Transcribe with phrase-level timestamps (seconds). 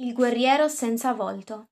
[0.00, 1.70] Il guerriero senza volto.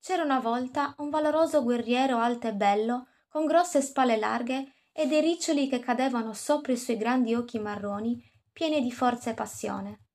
[0.00, 5.22] C'era una volta un valoroso guerriero alto e bello, con grosse spalle larghe e dei
[5.22, 8.22] riccioli che cadevano sopra i suoi grandi occhi marroni,
[8.52, 10.08] pieni di forza e passione.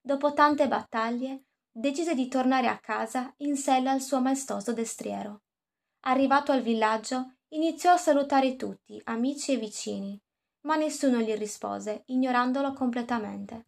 [0.00, 5.42] Dopo tante battaglie, decise di tornare a casa in sella al suo maestoso destriero.
[6.04, 10.18] Arrivato al villaggio, iniziò a salutare tutti, amici e vicini,
[10.62, 13.67] ma nessuno gli rispose, ignorandolo completamente.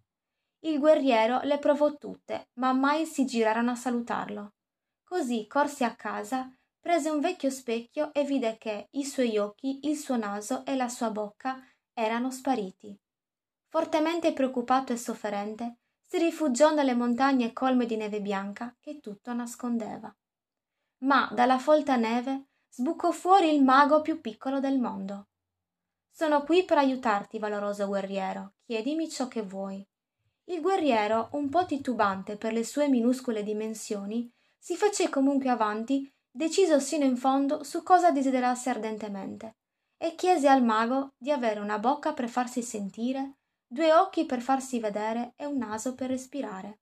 [0.61, 4.55] Il guerriero le provò tutte, ma mai si girarono a salutarlo.
[5.03, 9.97] Così corse a casa, prese un vecchio specchio e vide che i suoi occhi, il
[9.97, 12.99] suo naso e la sua bocca erano spariti.
[13.69, 20.15] Fortemente preoccupato e sofferente, si rifugiò nelle montagne colme di neve bianca che tutto nascondeva.
[21.05, 25.29] Ma dalla folta neve sbucò fuori il mago più piccolo del mondo.
[26.11, 28.55] Sono qui per aiutarti, valoroso guerriero.
[28.65, 29.87] Chiedimi ciò che vuoi.
[30.51, 36.81] Il guerriero, un po' titubante per le sue minuscole dimensioni, si fece comunque avanti, deciso
[36.81, 39.59] sino in fondo su cosa desiderasse ardentemente,
[39.97, 44.81] e chiese al mago di avere una bocca per farsi sentire, due occhi per farsi
[44.81, 46.81] vedere e un naso per respirare.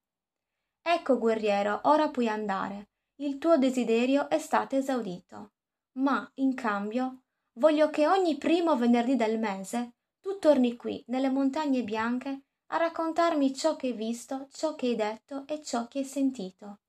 [0.81, 2.89] Ecco, guerriero, ora puoi andare.
[3.17, 5.53] Il tuo desiderio è stato esaudito.
[5.99, 7.25] Ma, in cambio,
[7.59, 13.55] voglio che ogni primo venerdì del mese tu torni qui, nelle montagne bianche, a raccontarmi
[13.55, 16.81] ciò che hai visto, ciò che hai detto e ciò che hai sentito.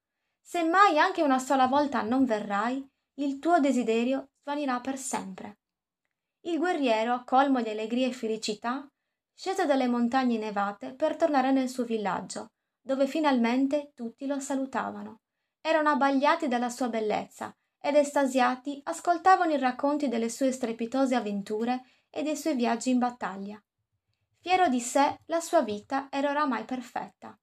[0.42, 5.60] Se mai anche una sola volta non verrai, il tuo desiderio svanirà per sempre.
[6.42, 8.90] Il guerriero, colmo di allegria e felicità,
[9.34, 15.22] scese dalle montagne nevate per tornare nel suo villaggio, dove finalmente tutti lo salutavano.
[15.62, 22.24] Erano abbagliati dalla sua bellezza ed estasiati ascoltavano i racconti delle sue strepitose avventure e
[22.24, 23.62] dei suoi viaggi in battaglia.
[24.42, 27.38] Fiero di sé, la sua vita era oramai perfetta.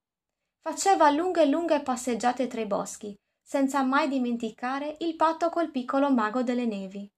[0.60, 6.10] Faceva lunghe e lunghe passeggiate tra i boschi, senza mai dimenticare il patto col piccolo
[6.10, 7.08] mago delle nevi.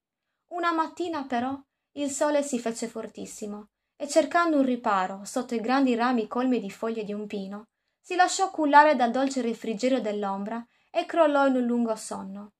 [0.48, 1.56] Una mattina, però,
[1.92, 6.70] il sole si fece fortissimo e cercando un riparo sotto i grandi rami colmi di
[6.70, 7.68] foglie di un pino,
[8.00, 12.52] si lasciò cullare dal dolce refrigerio dell'ombra e crollò in un lungo sonno.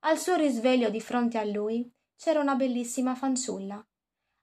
[0.00, 3.84] Al suo risveglio di fronte a lui c'era una bellissima fanciulla,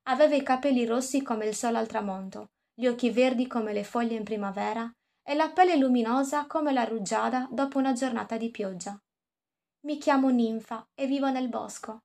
[0.03, 4.15] Aveva i capelli rossi come il sole al tramonto, gli occhi verdi come le foglie
[4.15, 8.99] in primavera e la pelle luminosa come la rugiada dopo una giornata di pioggia.
[9.81, 12.03] Mi chiamo Ninfa e vivo nel bosco.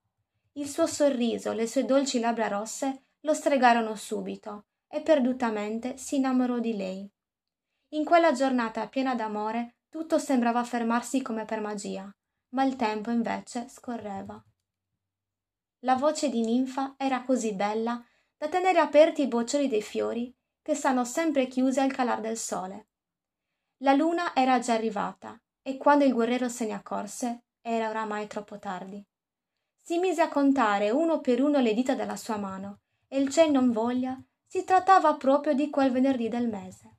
[0.52, 6.58] Il suo sorriso, le sue dolci labbra rosse lo stregarono subito e perdutamente si innamorò
[6.58, 7.10] di lei.
[7.94, 12.12] In quella giornata piena d'amore tutto sembrava fermarsi come per magia,
[12.50, 14.40] ma il tempo invece scorreva.
[15.84, 18.02] La voce di ninfa era così bella
[18.38, 22.86] da tenere aperti i boccioli dei fiori che stanno sempre chiusi al calar del sole.
[23.78, 28.58] La luna era già arrivata e quando il guerriero se ne accorse era oramai troppo
[28.58, 29.04] tardi.
[29.78, 33.50] Si mise a contare uno per uno le dita della sua mano e il ciel
[33.50, 36.96] non voglia si trattava proprio di quel venerdì del mese.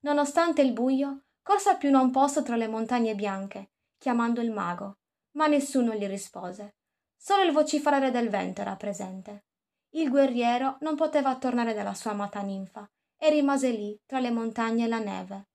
[0.00, 4.96] Nonostante il buio, corse più non posto tra le montagne bianche, chiamando il mago,
[5.32, 6.74] ma nessuno gli rispose.
[7.22, 9.44] Solo il vociferare del vento era presente.
[9.90, 14.86] Il guerriero non poteva tornare dalla sua amata ninfa e rimase lì tra le montagne
[14.86, 15.48] e la neve.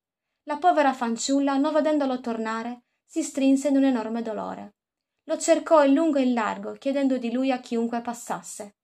[0.43, 4.75] La povera fanciulla, non vedendolo tornare, si strinse in un enorme dolore.
[5.23, 8.75] Lo cercò in lungo e in largo, chiedendo di lui a chiunque passasse.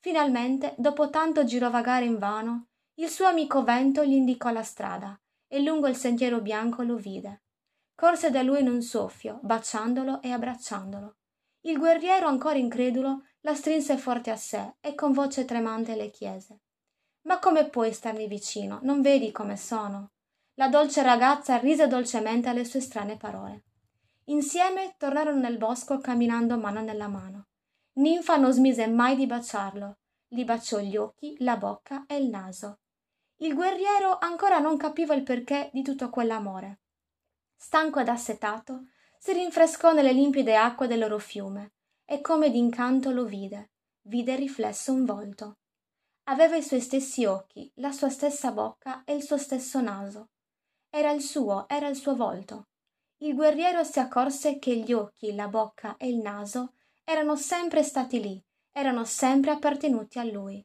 [0.00, 5.16] Finalmente, dopo tanto girovagare invano, il suo amico vento gli indicò la strada
[5.46, 7.44] e lungo il sentiero bianco lo vide.
[7.94, 11.14] Corse da lui in un soffio, baciandolo e abbracciandolo.
[11.66, 16.60] Il guerriero, ancora incredulo, la strinse forte a sé e con voce tremante le chiese
[17.22, 18.80] Ma come puoi starmi vicino?
[18.82, 20.10] Non vedi come sono?
[20.56, 23.64] La dolce ragazza rise dolcemente alle sue strane parole.
[24.24, 27.46] Insieme tornarono nel bosco camminando mano nella mano.
[27.94, 29.96] Ninfa non smise mai di baciarlo.
[30.28, 32.80] Gli baciò gli occhi, la bocca e il naso.
[33.36, 36.80] Il guerriero ancora non capiva il perché di tutto quell'amore.
[37.56, 38.88] Stanco ed assetato,
[39.24, 41.72] si rinfrescò nelle limpide acque del loro fiume
[42.04, 43.70] e come d'incanto lo vide
[44.02, 45.56] vide riflesso un volto
[46.24, 50.28] aveva i suoi stessi occhi la sua stessa bocca e il suo stesso naso.
[50.90, 52.68] Era il suo era il suo volto.
[53.22, 58.20] Il guerriero si accorse che gli occhi la bocca e il naso erano sempre stati
[58.20, 60.62] lì erano sempre appartenuti a lui.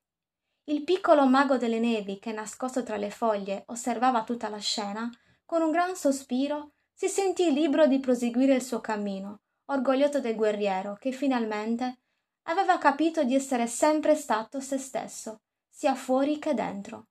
[0.65, 5.09] Il piccolo mago delle nevi che nascosto tra le foglie osservava tutta la scena
[5.45, 10.97] con un gran sospiro si sentì libero di proseguire il suo cammino orgoglioso del guerriero
[10.99, 11.99] che finalmente
[12.47, 17.07] aveva capito di essere sempre stato se stesso sia fuori che dentro.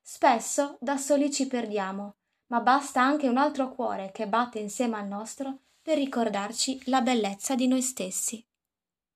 [0.00, 2.16] Spesso da soli ci perdiamo
[2.46, 7.54] ma basta anche un altro cuore che batte insieme al nostro per ricordarci la bellezza
[7.54, 8.42] di noi stessi